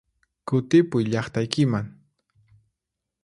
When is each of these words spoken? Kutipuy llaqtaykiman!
Kutipuy 0.47 1.03
llaqtaykiman! 1.11 1.87